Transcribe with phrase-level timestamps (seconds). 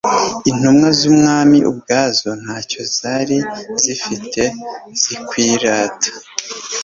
[0.49, 3.37] Intumwa z'Umwami, ubwazo ntacyo zari
[3.83, 4.41] zifite
[5.03, 6.09] zakwirata.